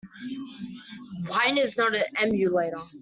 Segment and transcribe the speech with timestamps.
[1.29, 2.81] Wine is not an emulator.